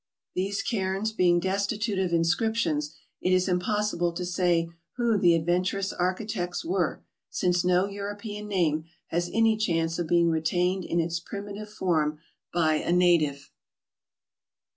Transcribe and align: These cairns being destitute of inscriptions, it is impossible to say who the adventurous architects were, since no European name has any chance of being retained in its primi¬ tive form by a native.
These 0.33 0.63
cairns 0.63 1.11
being 1.11 1.39
destitute 1.39 1.99
of 1.99 2.11
inscriptions, 2.11 2.95
it 3.21 3.31
is 3.31 3.47
impossible 3.47 4.11
to 4.13 4.25
say 4.25 4.67
who 4.95 5.15
the 5.15 5.35
adventurous 5.35 5.93
architects 5.93 6.65
were, 6.65 7.03
since 7.29 7.63
no 7.63 7.85
European 7.85 8.47
name 8.47 8.85
has 9.09 9.29
any 9.31 9.55
chance 9.55 9.99
of 9.99 10.07
being 10.07 10.31
retained 10.31 10.85
in 10.85 10.99
its 10.99 11.19
primi¬ 11.23 11.53
tive 11.55 11.69
form 11.69 12.17
by 12.51 12.77
a 12.77 12.91
native. 12.91 13.51